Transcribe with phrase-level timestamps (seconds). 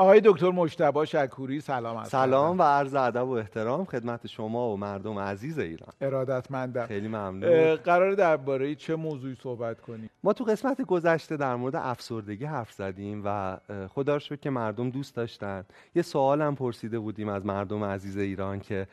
[0.00, 5.18] آقای دکتر مجتبی شکوری سلام سلام و عرض ادب و احترام خدمت شما و مردم
[5.18, 5.92] عزیز ایران.
[6.00, 6.86] ارادتمندم.
[6.86, 7.76] خیلی ممنون.
[7.76, 13.22] قرار درباره چه موضوعی صحبت کنیم؟ ما تو قسمت گذشته در مورد افسردگی حرف زدیم
[13.24, 13.56] و
[13.88, 15.64] خدا رو که مردم دوست داشتن.
[15.94, 18.86] یه سوال هم پرسیده بودیم از مردم عزیز ایران که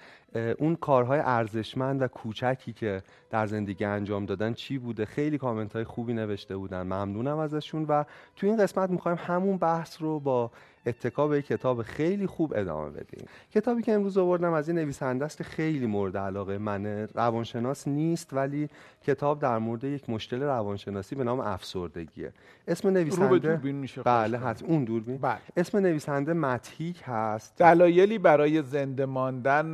[0.60, 5.84] اون کارهای ارزشمند و کوچکی که در زندگی انجام دادن چی بوده؟ خیلی کامنت های
[5.84, 6.82] خوبی نوشته بودن.
[6.82, 8.04] ممنونم ازشون و
[8.36, 10.52] تو این قسمت می‌خوایم همون بحث رو با
[10.86, 13.26] اتکا به کتاب خیلی خوب ادامه بدیم.
[13.52, 18.34] کتابی که امروز آوردم از این نویسنده است که خیلی مورد علاقه منه روانشناس نیست
[18.34, 18.70] ولی
[19.04, 22.34] کتاب در مورد یک مشکل روانشناسی به نام افسردگیه.
[22.68, 24.70] اسم نویسنده میشه بله حتما.
[24.70, 25.18] اون دوربین.
[25.18, 25.38] بله.
[25.58, 27.58] اسم نویسنده مدهیک هست.
[27.58, 29.66] دلایلی برای زنده ماندن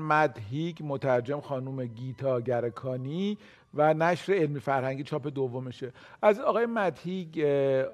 [0.53, 3.38] مدهیک مترجم خانم گیتا گرکانی
[3.73, 5.91] و نشر علمی فرهنگی چاپ دومشه.
[6.21, 7.39] از آقای متیگ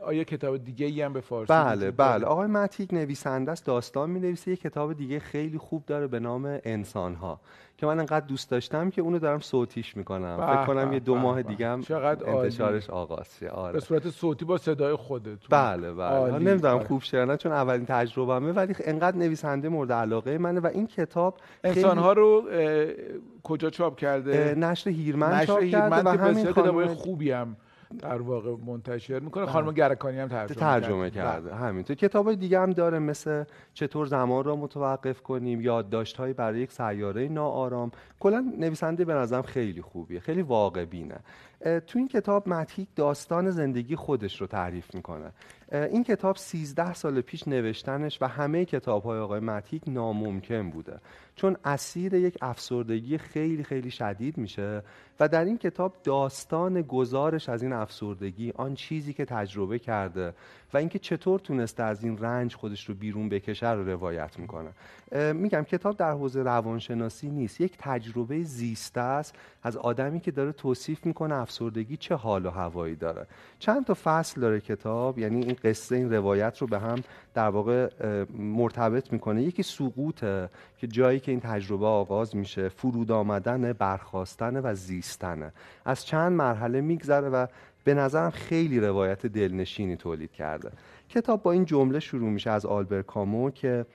[0.04, 2.26] آیا کتاب دیگه ای هم به فارسی بله بله.
[2.26, 6.60] آقای متیگ نویسنده است داستان می نویسه یه کتاب دیگه خیلی خوب داره به نام
[6.64, 7.40] انسان ها
[7.80, 10.38] که من انقدر دوست داشتم که اونو دارم صوتیش می‌کنم.
[10.38, 11.84] فکر کنم یه دو ماه دیگه هم
[12.28, 13.74] انتشارش آغاز آره.
[13.74, 16.40] به صورت صوتی با صدای خودت بله بله.
[16.40, 16.88] نمی‌دونم آره.
[16.88, 21.98] خوب شده چون اولین تجربهمه ولی انقدر نویسنده مورد علاقه منه و این کتاب انسان
[21.98, 22.44] ها رو
[23.44, 27.56] کجا چاپ کرده؟ نشر هیرمن نشر چاپ کرده و همین خانم خوبی هم
[27.98, 29.46] در واقع منتشر می‌کنه.
[29.46, 31.50] خانم گرکانی هم ترجمه, ترجمه کرده.
[31.50, 31.60] بله.
[31.60, 36.60] همینطور کتاب های دیگه هم داره مثل چطور زمان را متوقف کنیم یادداشت های برای
[36.60, 37.92] یک سیاره ناآرام.
[38.20, 41.20] کلا نویسنده به نظرم خیلی خوبیه خیلی واقع بینه
[41.60, 45.32] تو این کتاب متیک داستان زندگی خودش رو تعریف می‌کنه.
[45.72, 51.00] این کتاب 13 سال پیش نوشتنش و همه کتاب های آقای متیک ناممکن بوده.
[51.36, 54.84] چون اسیر یک افسردگی خیلی خیلی شدید میشه
[55.20, 60.34] و در این کتاب داستان گزارش از این افسردگی آن چیزی که تجربه کرده
[60.74, 64.70] و اینکه چطور تونسته از این رنج خودش رو بیرون بکشه رو روایت می‌کنه.
[65.34, 67.62] میگم کتاب در حوزه روانشناسی نیست.
[67.62, 72.96] یک تجربه زیسته است از آدمی که داره توصیف می‌کنه افسردگی چه حال و هوایی
[72.96, 73.28] داره.
[73.60, 77.04] چند تا فصل داره کتاب یعنی این قصه این روایت رو به هم
[77.34, 77.90] در واقع
[78.38, 79.44] مرتبط می‌کنه.
[79.44, 85.54] یکی سقوطه که جایی که این تجربه آغاز میشه فرود آمدن برخواستن و زیستنه.
[85.86, 87.48] از چند مرحله میگذره و
[87.84, 90.72] به نظرم خیلی روایت دلنشینی تولید کرده.
[91.10, 93.86] کتاب با این جمله شروع میشه از آلبر کامو که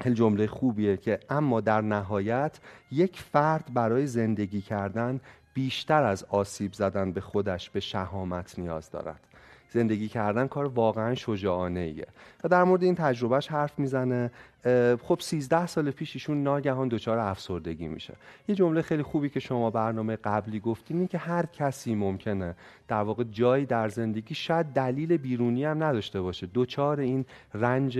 [0.00, 2.58] خیلی جمله خوبیه که اما در نهایت
[2.90, 5.20] یک فرد برای زندگی کردن
[5.54, 9.20] بیشتر از آسیب زدن به خودش به شهامت نیاز دارد.
[9.70, 12.06] زندگی کردن کار واقعا شجاعانه ایه
[12.44, 14.30] و در مورد این تجربهش حرف می‌زنه
[15.02, 18.14] خب 13 سال پیش ایشون ناگهان دچار افسردگی میشه.
[18.48, 22.54] یه جمله خیلی خوبی که شما برنامه قبلی گفتین این که هر کسی ممکنه
[22.88, 26.48] در واقع جایی در زندگی شاید دلیل بیرونی هم نداشته باشه.
[26.54, 27.98] دچار این رنج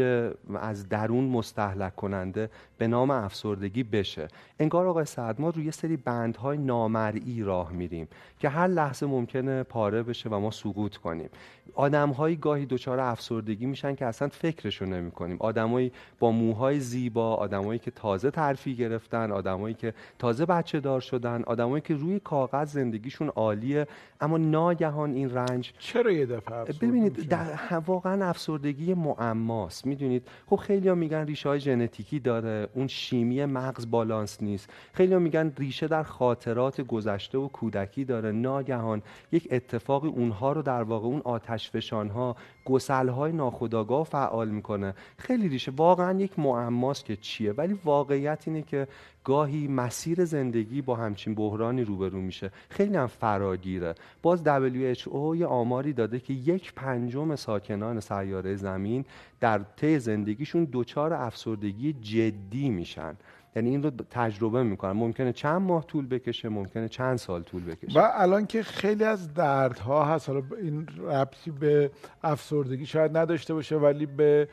[0.61, 4.29] از درون مستحلک کننده به نام افسردگی بشه.
[4.59, 10.03] انگار آقای سعد ما روی سری بندهای نامرئی راه میریم که هر لحظه ممکنه پاره
[10.03, 11.29] بشه و ما سقوط کنیم.
[11.75, 15.37] آدمهایی گاهی دچار افسردگی میشن که اصلا فکرشو نمی‌کنیم.
[15.41, 21.43] آدمایی با موهای زیبا آدمایی که تازه ترفی گرفتن آدمایی که تازه بچه دار شدن
[21.43, 23.87] آدمایی که روی کاغذ زندگیشون عالیه
[24.21, 29.87] اما ناگهان این رنج چرا یه دفعه ببینید در واقعا افسردگی معماست.
[29.87, 34.71] می‌دونید خب خیلی میگن ریشه های ژنتیکی داره اون شیمی مغز بالانس نیست.
[34.93, 38.33] خیلی میگن ریشه در خاطرات گذشته و کودکی داره.
[38.33, 39.03] ناگهان
[39.33, 44.95] یک اتفاقی اونها رو در واقع اون آتش فشان ها گسل های ناخودآگاه فعال می‌کنه.
[45.19, 45.73] خیلی ریشه.
[45.77, 47.53] واقعا یک معماست که چیه.
[47.53, 48.89] ولی واقعیت اینه که
[49.25, 52.51] گاهی مسیر زندگی با همچین بحرانی روبرو میشه.
[52.69, 53.95] خیلی هم فراگیره.
[54.23, 59.05] باز WHO یه آماری داده که یک پنجم ساکنان سیاره زمین
[59.41, 63.17] در طی زندگیشون دچار افسردگی جدی میشن.
[63.57, 68.01] یعنی این رو تجربه می‌کنن ممکنه چند ماه طول بکشه ممکنه چند سال طول بکشه.
[68.01, 71.91] و الان که خیلی از دردها هست حالا این ربطی به
[72.23, 74.49] افسردگی شاید نداشته باشه ولی به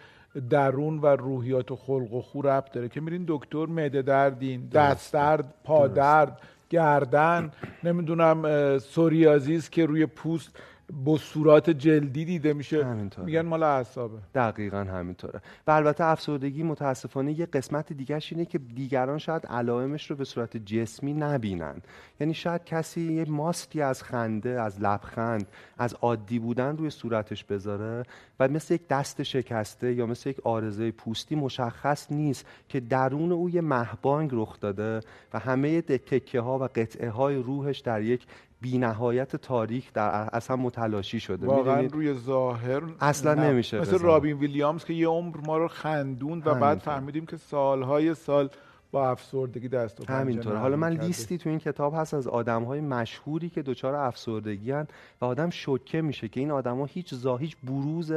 [0.50, 5.13] درون و روحیات و خلق و خو ربط داره که میرین دکتر معده دردین دست
[5.13, 7.51] درد پا درد گردن
[7.83, 10.60] نمی‌دونم سوریازیس که روی پوست
[10.91, 12.85] با صورت جلدی دیده میشه.
[12.85, 13.25] همینطوره.
[13.25, 14.18] میگن مال اعصابه.
[14.35, 15.41] دقیقا همینطوره.
[15.68, 20.57] و البته افسردگی متاسفانه یه قسمت دیگرش اینه که دیگران شاید علائمش رو به صورت
[20.57, 21.81] جسمی نبینن.
[22.19, 25.47] یعنی شاید کسی یه ماستی از خنده از لبخند
[25.77, 28.03] از عادی بودن روی صورتش بذاره
[28.39, 33.50] و مثل یک دست شکسته یا مثل یک آرزه پوستی مشخص نیست که درون او
[33.50, 35.00] یه مهبانگ رخ داده
[35.33, 38.27] و همه تکه ها و قطعه های روحش در یک
[38.63, 41.48] بینهایت تاریخ در اصلا متلاشی شده.
[41.48, 46.56] واقعا روی ظاهر اصلا نمیشه مثل رابین ویلیامز که یه عمر ما رو خندوند و
[46.56, 48.50] بعد فهمیدیم که سالهای سال
[48.92, 52.81] با افسردگی دست و همینطور حالا من لیستی تو این کتاب هست از آدم های
[52.81, 54.88] مشهوری که دچار افسردگی هن
[55.21, 58.12] و آدم شوکه میشه که این آدما هیچ زا هیچ بروز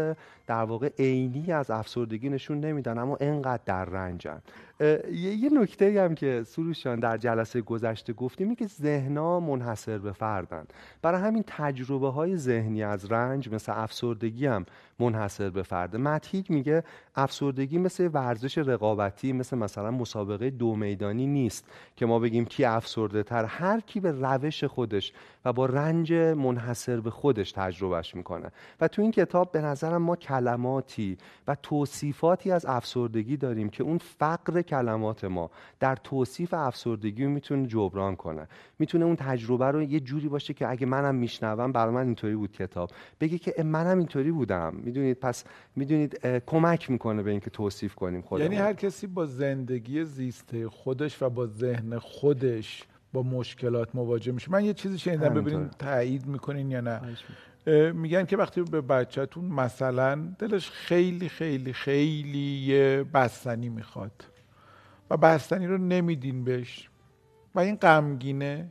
[0.47, 4.43] در واقع عینی از افسردگی نشون نمیدن اما انقدر در رنجن.
[5.13, 10.65] یه نکته هم که سروشان در جلسه گذشته گفتیم که ذهنا منحصر به فردن.
[11.03, 14.67] برای همین تجربه های ذهنی از رنج مثل افسردگی هم
[14.99, 15.99] منحصر به فرده.
[15.99, 16.85] متهیک میگه
[17.17, 21.65] افسردگی مثل ورزش رقابتی مثل مثلا مسابقه دو میدانی نیست
[21.97, 23.45] که ما بگیم کی افسرده تر.
[23.45, 25.13] هر کی به روش خودش
[25.47, 28.53] و با رنج منحصر به خودش تجربهش می‌کنه.
[28.81, 33.99] و تو این کتاب به نظرم ما کلماتی و توصیفاتی از افسردگی داریم که اون
[33.99, 35.51] فقر کلمات ما
[35.81, 38.49] در توصیف افسردگی می‌تونه جبران کنه.
[38.79, 42.53] می‌تونه اون تجربه رو یه جوری باشه که اگه منم میشنوم برای من اینطوری بود
[42.53, 42.91] کتاب.
[43.21, 44.75] بگه که منم اینطوری بودم.
[44.85, 45.45] می‌دونید؟ پس
[45.77, 48.53] می‌دونید کمک می‌کنه به اینکه توصیف کنیم خودمون.
[48.53, 52.85] یعنی هر کسی با زندگی زیسته خودش و با ذهن خودش
[53.17, 54.51] با مشکلات مواجه میشه.
[54.51, 57.01] من یه چیزی شنیدم ببینید تایید می‌کنین یا نه.
[57.93, 64.25] میگن که وقتی به بچهتون مثلا دلش خیلی خیلی خیلی بستنی می‌خواد
[65.11, 66.89] و بستنی رو نمیدین بهش
[67.55, 68.69] و این غمگینه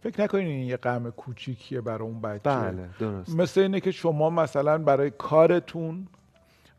[0.00, 2.42] فکر نکنین این یه غم کوچیکیه برای اون بچه.
[2.42, 6.08] بله درست مثل اینه که شما مثلا برای کارتون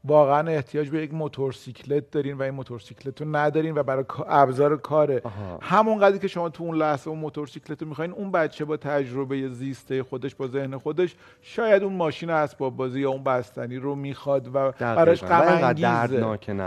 [0.08, 5.22] واقعا احتیاج به یک موتورسیکلت دارین و این موتورسیکلت رو ندارین و برای ابزار کاره.
[5.62, 9.50] همون قدری که شما تو اون لحظه اون موتورسیکلت رو می‌خواین اون بچه با تجربه
[9.50, 14.48] زیسته خودش با ذهن خودش شاید اون ماشین اسباب بازی یا اون بستنی رو می‌خواد
[14.48, 15.74] و براش غم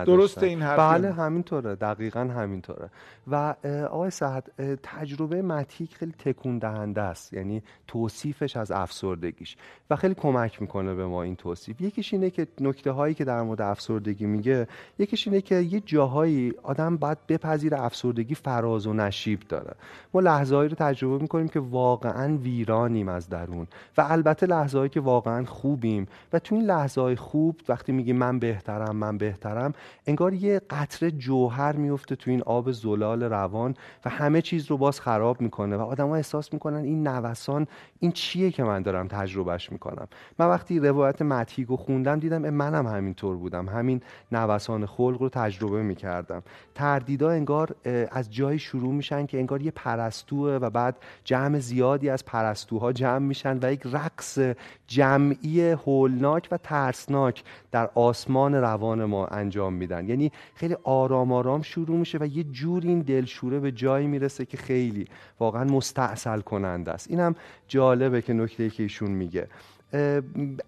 [0.05, 1.75] درست این حرف بله همینطوره.
[1.75, 2.91] دقیقا همینطوره.
[3.31, 3.55] و
[3.91, 4.50] آقای سعد
[4.82, 7.32] تجربه متیک خیلی تکون دهنده است.
[7.32, 9.56] یعنی توصیفش از افسردگیش.
[9.91, 11.81] و خیلی کمک می‌کنه به ما این توصیف.
[11.81, 14.67] یکیش اینه که نکته هایی که در مورد افسردگی میگه
[14.99, 19.75] یکیش اینه که یه جاهایی آدم باید بپذیر افسردگی فراز و نشیب داره.
[20.15, 23.67] ما لحظه‌ای رو تجربه می‌کنیم که واقعا ویرانیم از درون
[23.99, 26.07] و البته لحظه‌ای که واقعا خوبیم.
[26.33, 29.73] و تو این لحظه خوب وقتی میگیم من بهترم من بهترم
[30.07, 35.01] انگار یه قطره جوهر میفته تو این آب زلال روان و همه چیز رو باز
[35.01, 37.67] خراب می‌کنه و آدما احساس می‌کنن این نوسان
[37.99, 40.09] این چیه که من دارم تجربهش می‌کنم.
[40.39, 42.87] من وقتی روایت متیگو خوندم دیدم منم
[43.19, 43.69] همینطور بودم.
[43.69, 46.43] همین نوسان خلق رو تجربه می‌کردم.
[46.75, 47.75] تردیدا انگار
[48.11, 53.19] از جایی شروع میشن که انگار یه پرستوه و بعد جمع زیادی از پرستوها جمع
[53.19, 54.38] میشن و یک رقص
[54.87, 60.09] جمعی هولناک و ترسناک در آسمان روان ما انجام میدن.
[60.09, 64.56] یعنی خیلی آرام آرام شروع میشه و یه جور این دلشوره به جایی می‌رسه که
[64.56, 65.06] خیلی
[65.41, 67.11] واقعا مستاصل کننده است.
[67.11, 67.35] اینم
[67.69, 69.49] جالبه که نکته که ایشون میگه.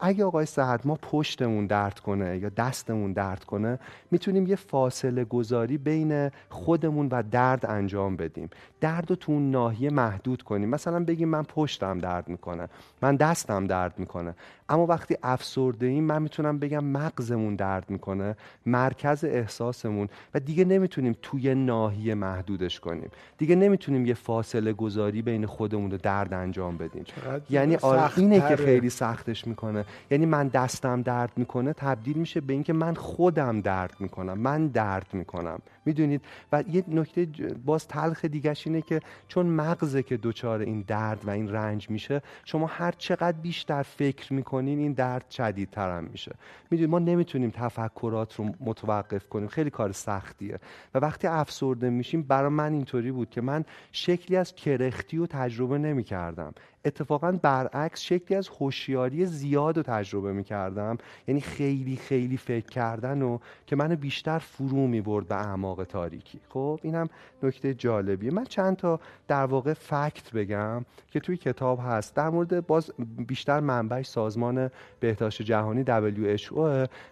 [0.01, 3.79] اگه آقای صحت ما پشتمون درد کنه یا دستمون درد کنه
[4.11, 8.51] می‌تونیم یه فاصله گذاری بین خودمون و درد انجام بدیم.
[8.81, 10.69] درد رو تو اون ناحیه محدود کنیم.
[10.69, 12.69] مثلا بگیم من پشتم درد می‌کنه
[13.03, 14.35] من دستم درد می‌کنه.
[14.71, 18.37] اما وقتی افسرده ایم من می‌تونم بگم مغزمون درد می‌کنه
[18.67, 23.11] مرکز احساسمون و دیگه نمی‌تونیم توی ناحیه محدودش کنیم.
[23.39, 27.05] دیگه نمی‌تونیم یه فاصله گذاری بین خودمون و درد انجام بدیم.
[27.51, 27.77] یعنی
[28.17, 29.85] اینه که خیلی سختش می‌کنه.
[30.11, 35.07] یعنی من دستم درد می‌کنه تبدیل میشه به اینکه من خودم درد می‌کنم من درد
[35.13, 35.59] می‌کنم.
[35.85, 36.21] می‌دونید؟
[36.53, 37.27] و یه نکته
[37.65, 42.23] باز تلخ دیگهش اینه که چون مغزه که دچار این درد و این رنج میشه
[42.45, 46.35] شما هر چقدر بیشتر فکر می‌کنین این درد شدیدتر هم میشه.
[46.71, 49.49] می‌دونید ما نمی‌تونیم تفکرات رو متوقف کنیم.
[49.49, 50.59] خیلی کار سختیه.
[50.95, 55.79] و وقتی افسرده میشیم برای من اینطوری بود که من شکلی از کرختی و تجربه
[55.79, 56.55] نمی‌کردم.
[56.85, 63.23] اتفاقا برعکس شکلی از هوشیاری زیاد رو تجربه می کردم یعنی خیلی خیلی فکر کردن
[63.23, 66.41] و که منو بیشتر فرو می برد به اعماق تاریکی.
[66.49, 67.09] خب اینم
[67.43, 68.31] نکته جالبیه.
[68.31, 72.17] من چند تا در واقع فکت بگم که توی کتاب هست.
[72.17, 72.93] در مورد باز
[73.27, 74.71] بیشتر منبعش سازمان
[75.01, 76.53] بهداشت جهانی WHO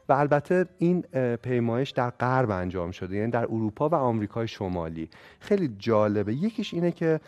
[0.08, 1.02] و البته این
[1.42, 3.16] پیمایش در غرب انجام شده.
[3.16, 5.08] یعنی در اروپا و آمریکای شمالی.
[5.40, 6.34] خیلی جالبه.
[6.34, 7.20] یکیش اینه که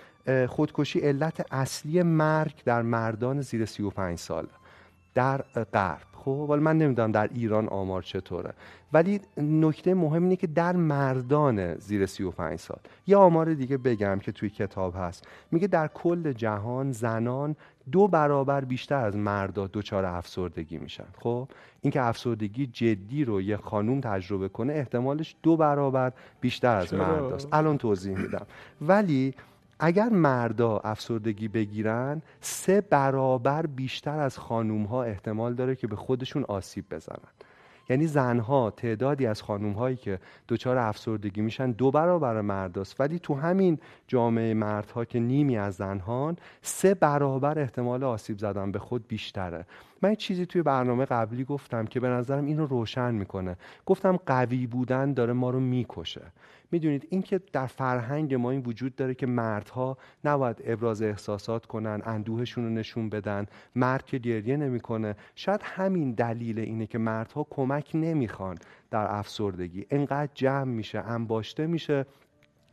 [0.49, 4.47] خودکشی علت اصلی مرگ در مردان زیر 35 سال.
[5.15, 5.39] در
[5.73, 6.11] غرب.
[6.13, 8.53] خب ولی من نمی‌دونم در ایران آمار چطوره.
[8.93, 12.79] ولی نکته مهم اینه که در مردان زیر 35 سال.
[13.07, 15.25] یه آمار دیگه بگم که توی کتاب هست.
[15.51, 17.57] میگه در کل جهان زنان
[17.93, 21.05] دو برابر بیشتر از مردا دچار افسردگی میشن.
[21.21, 21.49] خب
[21.81, 27.79] اینکه افسردگی جدی رو یه خانوم تجربه کنه احتمالش دو برابر بیشتر از مرداست الان
[27.79, 28.47] توضیح میدم.
[28.81, 29.35] ولی
[29.83, 36.45] اگر مردا افسردگی بگیرن سه برابر بیشتر از خانوم ها احتمال داره که به خودشون
[36.45, 37.29] آسیب بزنن.
[37.89, 40.19] یعنی زنها تعدادی از خانوم هایی که
[40.49, 43.01] دچار افسردگی میشن دو برابر مرداست.
[43.01, 48.79] ولی تو همین جامعه مردها که نیمی از زنهان سه برابر احتمال آسیب زدن به
[48.79, 49.67] خود بیشتره.
[50.03, 53.57] من چیزی توی برنامه قبلی گفتم که به نظرم اینو روشن می‌کنه.
[53.87, 56.23] گفتم قوی بودن داره ما رو می‌کشه.
[56.73, 62.65] می‌دونید اینکه در فرهنگ ما این وجود داره که مردها نباید ابراز احساسات کنن اندوهشون
[62.65, 65.17] رو نشون بدن مرد که گریه نمی‌کنه.
[65.35, 68.59] شاید همین دلیل اینه که مردها کمک نمی‌خوان
[68.91, 69.87] در افسردگی.
[69.91, 72.07] انقدر جمع میشه انباشته میشه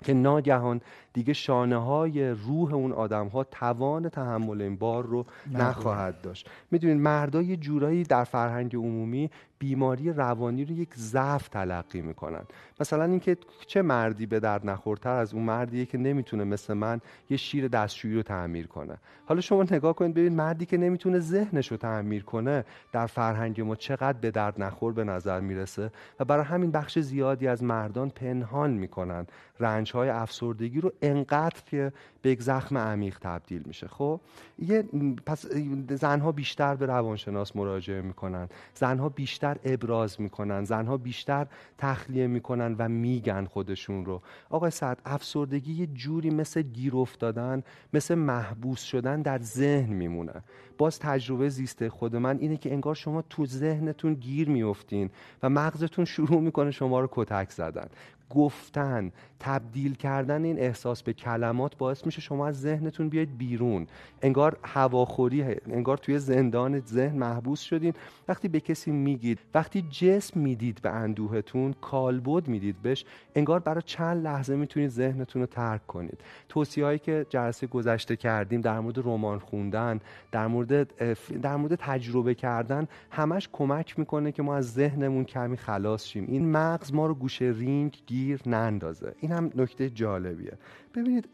[0.04, 0.82] که ناگهان
[1.14, 6.50] دیگه شانه های روح اون آدم ها توان تحمل این بار رو نخواهد داشت.
[6.72, 12.42] می‌دونید مردا یه جورایی در فرهنگ عمومی بیماری روانی رو یک ضعف تلقی می‌کنن.
[12.80, 13.38] مثلا اینکه
[13.68, 18.16] چه مردی به درد نخورتر از اون مردیه که نمی‌تونه مثل من یه شیر دستشویی
[18.16, 18.98] رو تعمیر کنه.
[19.26, 23.76] حالا شما نگاه کنید ببین مردی که نمی‌تونه ذهنش رو تعمیر کنه در فرهنگ ما
[23.76, 28.72] چقدر به درد نخور به نظر می‌رسه؟ و برای همین بخش زیادی از مردان پنهان
[28.72, 29.28] می‌کنن.
[29.60, 33.88] رنج های افسردگی رو انقدر که به یک زخم عمیق تبدیل میشه.
[33.88, 34.22] خب
[34.60, 34.82] یه
[35.26, 35.46] پس
[35.90, 38.50] زنها بیشتر به روانشناس مراجعه می‌کنن.
[38.74, 44.22] زنها بیشتر ابراز می‌کنن زنها بیشتر تخلیه می‌کنن و میگن خودشون رو.
[44.50, 47.64] آقای سعد افسردگی یه جوری مثل گیر افتادن
[47.94, 50.44] مثل محبوس شدن در ذهن میمونه.
[50.78, 55.10] باز تجربه زیسته خود من اینه که انگار شما تو ذهنتون گیر میفتین
[55.44, 57.88] و مغزتون شروع می‌کنه شما رو کتک زدن.
[58.30, 63.88] گفتن تبدیل کردن این احساس به کلمات باعث میشه شما از ذهنتون بیاید بیرون.
[64.22, 67.94] انگار هواخوری انگار توی زندان ذهن محبوس شدین.
[68.28, 73.06] وقتی به کسی میگید وقتی جسم می‌دید به اندوهتون کالبد می‌دید بهش
[73.36, 76.20] انگار برای چند لحظه می‌تونید ذهنتون رو ترک کنید.
[76.50, 80.00] توصیه هایی که جلسه گذشته کردیم در مورد رمان خوندن
[80.32, 80.98] در مورد
[81.42, 86.26] در مورد تجربه کردن همش کمک می‌کنه که ما از ذهنمون کمی خلاص شیم.
[86.28, 89.14] این مغز ما رو گوشه رینگ گیر نندازه.
[89.20, 90.54] این هم نکته جالبیه.
[90.96, 91.30] ببینید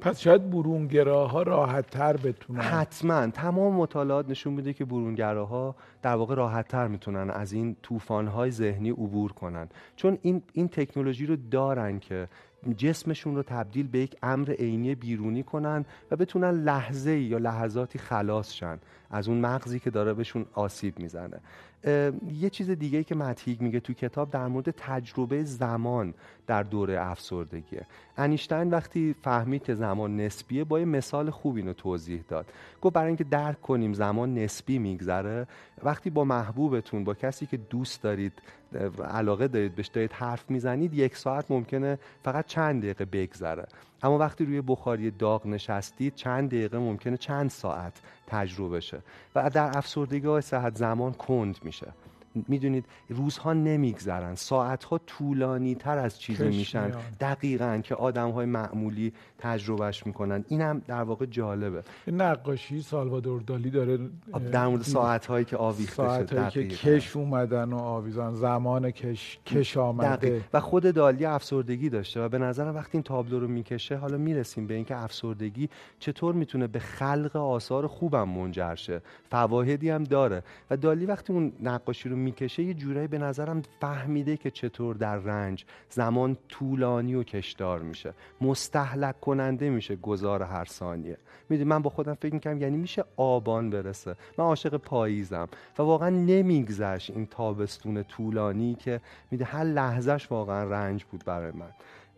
[0.00, 2.60] پس شاید برونگراها راحت تر بتونن.
[2.60, 3.26] حتما.
[3.26, 8.90] تمام مطالعات نشون میده که برونگراها در واقع راحت تر می‌تونن از این طوفان‌های ذهنی
[8.90, 9.68] عبور کنن.
[9.96, 12.28] چون این این تکنولوژی رو دارن که
[12.76, 18.52] جسمشون رو تبدیل به یک امر عینی بیرونی کنن و بتونن لحظه یا لحظاتی خلاص
[18.52, 18.78] شن
[19.10, 21.40] از اون مغزی که داره بهشون آسیب می‌زنه.
[21.84, 26.14] یه چیز دیگه که متیگ میگه تو کتاب در مورد تجربه زمان
[26.46, 32.24] در دوره افسردگیه انیشتین وقتی فهمید که زمان نسبیه با یه مثال خوب اینو توضیح
[32.28, 32.46] داد.
[32.82, 35.46] گفت برای اینکه درک کنیم زمان نسبی میگذره
[35.82, 38.32] وقتی با محبوبتون با کسی که دوست دارید
[39.10, 43.66] علاقه دارید بهش دارید حرف می‌زنید یک ساعت ممکنه فقط چند دقیقه بگذره.
[44.02, 49.02] اما وقتی روی بخاری داغ نشستید چند دقیقه ممکنه چند ساعت تجربه شه
[49.34, 51.92] و در افسردگی های صحت زمان کند میشه.
[52.34, 54.34] می‌دونید روزها نمیگذرن.
[54.34, 56.92] ساعتها طولانی تر از چیزی میشن.
[57.20, 60.44] دقیقا که آدم های معمولی تجربهش می‌کنن.
[60.48, 61.82] اینم در واقع جالبه.
[62.06, 63.98] نقاشی سالوادور دالی داره
[64.52, 69.38] در مورد ساعت هایی که آویخته ساعت هایی که کش اومدن و آویزان زمان کش,
[69.46, 70.44] کش آمده.
[70.52, 74.66] و خود دالی افسردگی داشته و به نظرم وقتی این تابلو رو می‌کشه حالا می‌رسیم
[74.66, 75.68] به اینکه افسردگی
[75.98, 79.00] چطور می‌تونه به خلق آثار خوبم منجر شه.
[79.30, 80.42] فواهدی هم داره.
[80.70, 85.16] و دالی وقتی اون نقاشی رو می‌کشه یه جورایی به نظرم فهمیده که چطور در
[85.16, 88.14] رنج زمان طولانی و کشدار میشه.
[88.40, 91.16] مستحلک کننده میشه گذار هر ثانیه.
[91.48, 94.16] می‌دونی من با خودم فکر می‌کنم یعنی میشه آبان برسه.
[94.38, 95.48] من عاشق پاییزم
[95.78, 99.00] و واقعا نمیگذشت این تابستون طولانی که
[99.30, 101.70] میده هر لحظهش واقعا رنج بود برای من.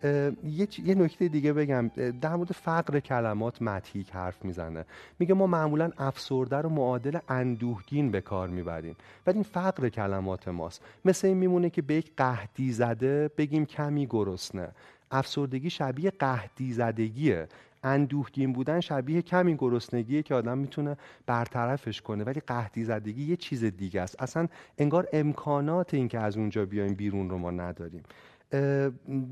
[0.03, 1.89] یه, یه نکته دیگه بگم.
[2.21, 4.85] در مورد فقر کلمات متیک حرف می‌زنه.
[5.19, 8.97] میگه ما معمولا افسرده رو معادل اندوهگین به کار می‌بریم.
[9.27, 10.83] ولی این فقر کلمات ماست.
[11.05, 14.69] مثل این میمونه که به یک قهدی زده بگیم کمی گرسنه.
[15.11, 17.49] افسردگی شبیه قهدی زدگیه.
[17.85, 22.25] اندوهگین بودن شبیه کمی گرسنگیه که آدم می‌تونه برطرفش کنه.
[22.25, 24.23] ولی قهدی زدگی یه چیز دیگه است.
[24.23, 28.03] اصلا انگار امکانات این که از اونجا بیایم بیرون رو ما نداریم.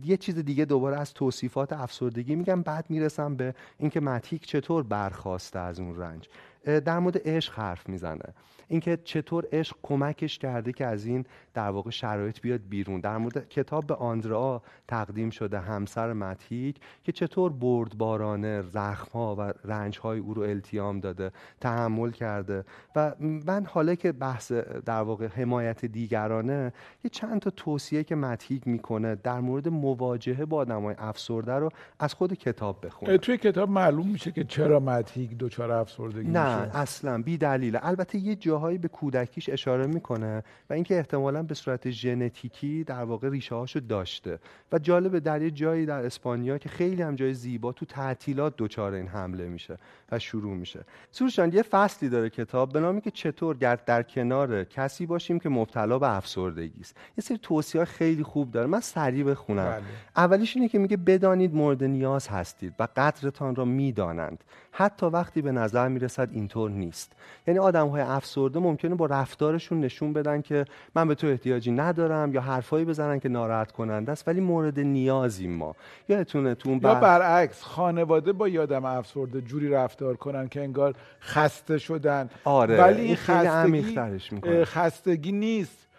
[0.04, 5.58] یه چیز دیگه دوباره از توصیفات افسردگی میگم بعد می‌رسم به اینکه متیک چطور برخواسته
[5.58, 6.28] از اون رنج.
[6.64, 8.34] در مورد عشق حرف می‌زنه.
[8.70, 11.24] اینکه چطور عشق کمکش کرده که از این
[11.54, 13.00] در واقع شرایط بیاد بیرون.
[13.00, 20.18] در مورد کتاب به آندرا تقدیم شده همسر متیک که چطور بردبارانه زخمها و رنجهای
[20.18, 22.64] او رو التیام داده تحمل کرده
[22.96, 24.52] و من حالا که بحث
[24.86, 26.72] در واقع حمایت دیگرانه
[27.04, 31.68] یه چند تا توصیه که متیک می‌کنه در مورد مواجهه با آدمای افسرده رو
[32.00, 33.18] از خود کتاب بخونه.
[33.18, 38.18] توی کتاب معلوم میشه که چرا متیک دچار افسردگی نه میشه؟ اصلا بی دلیل البته
[38.18, 43.54] یه جاهایی به کودکیش اشاره می‌کنه و اینکه احتمالا به صورت ژنتیکی در واقع ریشه
[43.54, 44.38] هاشو داشته.
[44.72, 48.92] و جالبه در یه جایی در اسپانیا که خیلی هم جای زیبا تو تعطیلات دچار
[48.92, 49.78] این حمله میشه
[50.12, 50.80] و شروع میشه.
[51.10, 55.48] سروشان یه فصلی داره کتاب به نامی که چطور گرد در کنار کسی باشیم که
[55.48, 56.96] مبتلا به افسردگی است.
[57.18, 58.66] یه سری توصیه خیلی خوب داره.
[58.66, 59.70] من سریع بخونم.
[59.70, 59.82] بله.
[60.16, 64.44] اولیش اینه که میگه بدانید مورد نیاز هستید و قدرتان را می‌دانند.
[64.72, 67.12] حتی وقتی به نظر می‌رسد اینطور نیست.
[67.46, 70.64] یعنی آدم های افسرده ممکنه با رفتارشون نشون بدن که
[70.94, 75.56] من به تو احتیاجی ندارم یا حرفایی بزنن که ناراحت کننده است ولی مورد نیازیم
[75.56, 75.76] ما.
[76.08, 81.78] یادتونه تو اون یا برعکس خانواده با یادم افسرده جوری رفتار کنن که انگار خسته
[81.78, 82.30] شدن.
[82.44, 85.89] آره ولی این خستگی خستگی نیست.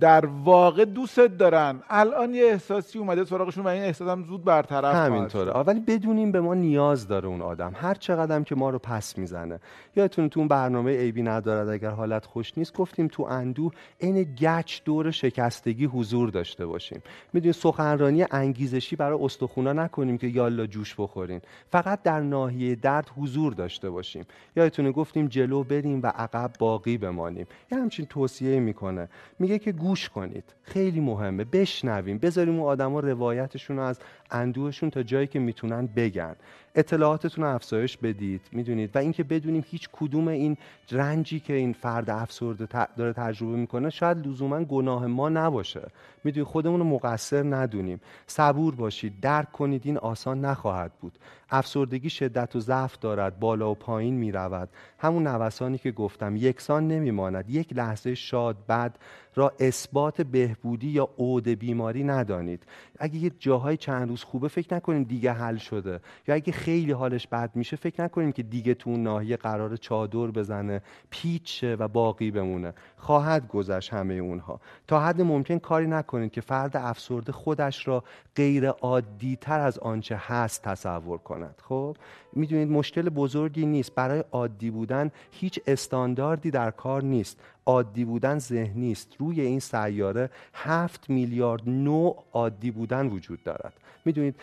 [0.00, 1.82] در واقع دوستت دارن.
[1.90, 5.52] الان یه احساسی اومده سراغشون و این احساس هم زود برطرف همینطوره.
[5.52, 7.72] ولی بدونیم به ما نیاز داره اون آدم.
[7.74, 9.60] هر چقدر که ما رو پس می‌زنه.
[9.96, 14.80] یادتون تو اون برنامه ایبی ندارد اگر حالت خوش نیست گفتیم تو اندو عین گچ
[14.84, 17.02] دور شکستگی حضور داشته باشیم.
[17.32, 21.40] می‌دونی سخنرانی انگیزشی برای استخونا نکنیم که یالا جوش بخورین.
[21.70, 24.24] فقط در ناحیه درد حضور داشته باشیم.
[24.56, 27.46] یادتونه گفتیم جلو بریم و عقب باقی بمانیم.
[27.72, 29.08] یه همچین توصیه می‌کنه.
[29.38, 30.54] میگه که گوش کنید.
[30.62, 31.44] خیلی مهمه.
[31.44, 32.18] بشنویم.
[32.18, 33.98] بذاریم اون آدما روایتشون رو از
[34.30, 36.36] اندوهشون تا جایی که می‌تونن بگن.
[36.74, 40.56] اطلاعاتتون رو افزایش بدید می‌دونید؟ و اینکه بدونیم هیچ کدوم این
[40.90, 45.88] رنجی که این فرد افسرده داره تجربه می‌کنه شاید لزوما گناه ما نباشه.
[46.24, 48.00] می‌دونید؟ خودمون رو مقصر ندونیم.
[48.26, 49.20] صبور باشید.
[49.20, 51.18] درک کنید این آسان نخواهد بود.
[51.50, 54.68] افسردگی شدت و ضعف دارد بالا و پایین می‌رود.
[54.98, 57.50] همون نوسانی که گفتم یکسان نمیماند.
[57.50, 58.96] یک لحظه شاد بد
[59.34, 62.62] را اثبات بهبودی یا عود بیماری ندانید.
[62.98, 66.00] اگه یه جاهای چند روز خوبه فکر نکنیم دیگه حل شده.
[66.28, 70.26] یا اگه خیلی حالش بد میشه فکر نکنیم که دیگه تو اون ناحیه قرار چادر
[70.26, 72.72] بزنه پیچ و باقی بمونه.
[72.96, 74.60] خواهد گذشت همه اونها.
[74.86, 78.04] تا حد ممکن کاری نکنید که فرد افسرده خودش را
[78.36, 81.54] غیر عادی تر از آنچه هست تصور کند.
[81.68, 81.96] خب؟
[82.36, 83.94] می‌دونید مشکل بزرگی نیست.
[83.94, 87.40] برای عادی بودن هیچ استانداردی در کار نیست.
[87.66, 93.72] عادی بودن ذهنی است روی این سیاره هفت میلیارد نوع عادی بودن وجود دارد.
[94.04, 94.34] می‌دونید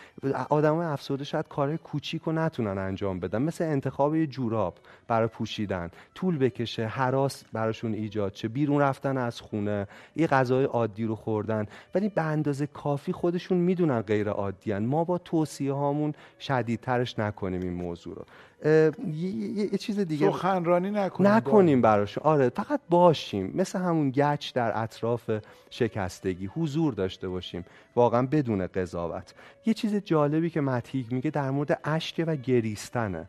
[0.50, 3.42] آدم افسرده شاید کارهای کوچیک رو نتونن انجام بدن.
[3.42, 4.78] مثل انتخاب یه جوراب
[5.08, 5.90] برای پوشیدن.
[6.16, 11.68] طول بکشه حراس براشون ایجاد چه بیرون رفتن از خونه یه غذای عادی رو خوردن.
[11.96, 17.74] ولی به اندازه کافی خودشون می‌دونن غیر عادیان ما با توصیه هامون شدیدترش نکنیم این
[17.84, 18.26] موضوع رو.
[18.66, 20.32] یه،, یه چیز دیگه.
[20.32, 21.32] سخنرانی نکنیم.
[21.32, 22.18] نکنیم براش.
[22.18, 23.52] آره فقط باشیم.
[23.56, 25.32] مثل همون گچ در اطراف
[25.70, 26.46] شکستگی.
[26.46, 27.66] حضور داشته باشیم.
[27.96, 29.34] واقعا بدون قضاوت.
[29.66, 33.26] یه چیز جالبی که متیک میگه در مورد اشک و گریستنه.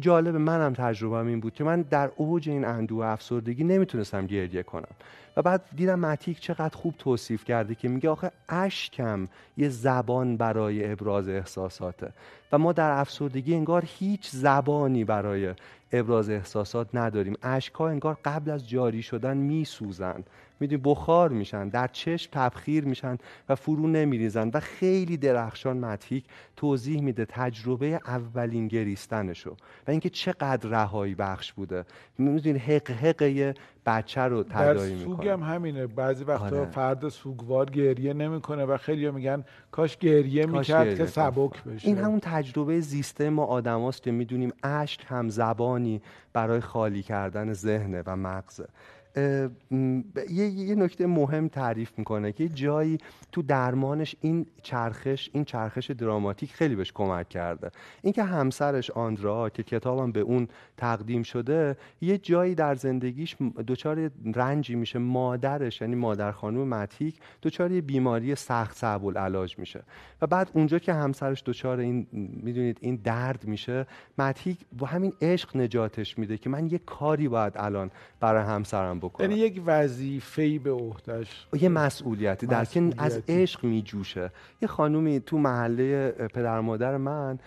[0.00, 4.94] جالب منم تجربه این بود که من در اوج این اندوه افسردگی نمی‌تونستم گریه کنم.
[5.36, 10.92] و بعد دیدم متیک چقدر خوب توصیف کرده که میگه آخه اشکم یه زبان برای
[10.92, 12.12] ابراز احساساته.
[12.58, 15.54] ما در افسردگی انگار هیچ زبانی برای
[15.92, 17.34] ابراز احساسات نداریم.
[17.42, 23.54] اشکها انگار قبل از جاری شدن میسوزند می‌دونی بخار میشن در چشم تبخیر میشن و
[23.54, 26.24] فرو نمیریزن و خیلی درخشان متیک
[26.56, 31.84] توضیح میده تجربه اولین گریستنشو و اینکه چقدر رهایی بخش بوده.
[32.18, 33.54] می‌دونی حق حق
[33.86, 35.86] بچه رو تدایی می‌کنه سوگ هم همینه.
[35.86, 36.64] بعضی وقتا آره.
[36.64, 41.88] فرد سوگوار گریه نمی‌کنه و خیلی میگن کاش گریه می‌کرد که سبک بشه.
[41.88, 48.02] این همون تجربه زیسته ما آدماست که می‌دونیم اشک هم زبانی برای خالی کردن ذهنه
[48.06, 48.68] و مغزه.
[49.16, 52.98] یه, یه نکته مهم تعریف می‌کنه که جایی
[53.32, 57.70] تو درمانش این چرخش این چرخش دراماتیک خیلی بهش کمک کرده.
[58.02, 64.74] اینکه همسرش آندرا که کتابم به اون تقدیم شده یه جایی در زندگیش دچار رنجی
[64.74, 64.98] میشه.
[64.98, 69.82] مادرش یعنی مادر خانم متیک دچار یه بیماری سخت صعب العلاج میشه.
[70.22, 72.06] و بعد اونجا که همسرش دچار این
[72.42, 73.86] می‌دونید این درد میشه
[74.18, 79.30] متیک با همین عشق نجاتش میده که من یه کاری باید الان برای همسرم بکنن
[79.30, 84.30] یعنی یک وظیفه‌ای به عهدهش یه مسئولیتی در که از عشق میجوشه.
[84.62, 87.38] یه خانومی تو محله پدر مادر من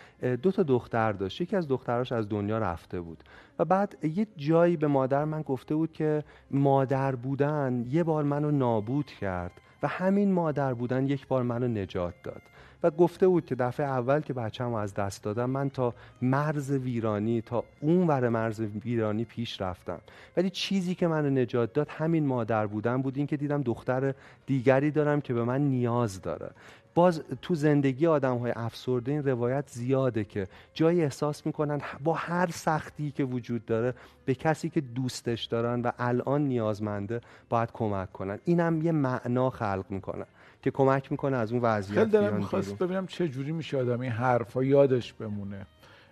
[0.41, 1.41] دو تا دختر داشت.
[1.41, 3.24] یکی از دختراش از دنیا رفته بود.
[3.60, 8.52] و بعد یه جایی به مادر من گفته بود که مادر بودن یه بار منو
[8.52, 9.52] نابود کرد
[9.84, 12.41] و همین مادر بودن یک بار منو نجات داد.
[12.84, 17.42] و گفته بود که دفعه اول که بچه‌مو از دست دادم من تا مرز ویرانی
[17.42, 20.00] تا اون ور مرز ویرانی پیش رفتم.
[20.38, 23.18] ولی چیزی که منو نجات داد همین مادر بودن بود.
[23.18, 24.13] این که دیدم دختر
[24.46, 26.52] دیگری دارم که به من نیاز داره.
[26.96, 32.48] باز تو زندگی آدم های افسرده این روایت زیاده که جایی احساس می‌کنن با هر
[32.52, 33.94] سختی که وجود داره
[34.26, 38.40] به کسی که دوستش دارن و الان نیازمنده باید کمک کنن.
[38.46, 40.26] اینم یه معنا خلق می‌کنن
[40.62, 44.12] که کمک می‌کنه از اون وضعیت خیلی دارم می‌خواست ببینم چه جوری میشه آدم این
[44.12, 45.65] حرفا یادش بمونه.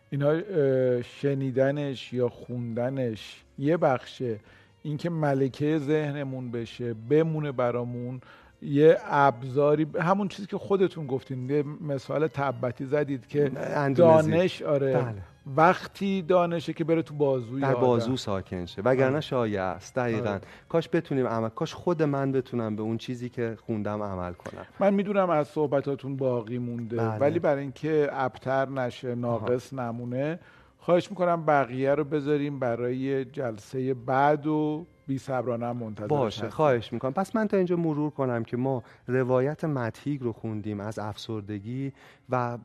[0.09, 0.41] اینا
[1.01, 4.39] شنیدنش یا خوندنش یه بخشه.
[4.83, 8.21] اینکه ملکه ذهنمون بشه بمونه برامون
[8.65, 13.51] یه ابزاری همون چیزی که خودتون گفتین یه مثال تبتی زدید که
[13.95, 15.21] دانش آره بله.
[15.55, 19.21] وقتی دانشه که بره تو بازوی در بازو ساکن شه وگرنه آره.
[19.21, 20.41] شایع است دقیقا آره.
[20.69, 24.93] کاش بتونیم عمل کاش خود من بتونم به اون چیزی که خوندم عمل کنم من
[24.93, 27.17] می‌دونم از صحبتاتون باقی مونده بله.
[27.17, 30.39] ولی برای اینکه ابتر نشه ناقص نمونه
[30.79, 37.13] خواهش می‌کنم بقیه رو بذاریم برای جلسه بعد و بی صبرانه منتظر باشه خواهش می‌کنم.
[37.13, 41.91] پس من تا اینجا مرور کنم که ما روایت متیگ رو خوندیم از افسردگی
[42.29, 42.57] و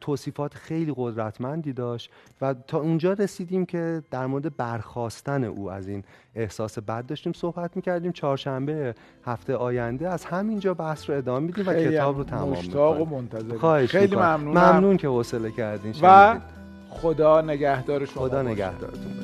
[0.00, 6.04] توصیفات خیلی قدرتمندی داشت و تا اونجا رسیدیم که در مورد برخواستن او از این
[6.34, 8.12] احساس بد داشتیم صحبت می‌کردیم.
[8.12, 13.04] چهارشنبه هفته آینده از همینجا بحث رو ادامه میدیم و کتاب رو تمام مشتاق و
[13.04, 14.60] منتظر خواهش خیلی ممنونم.
[14.60, 15.94] ممنون که حوصله کردین.
[16.02, 16.40] و
[16.90, 19.16] خدا نگهدار شما خدا نگهدارتون.